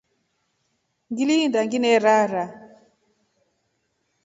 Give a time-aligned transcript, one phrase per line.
[1.09, 2.45] Ngirenda ngilirara.